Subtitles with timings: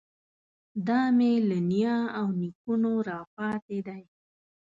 [0.87, 4.01] دا مې له نیا او نیکونو راپاتې دی.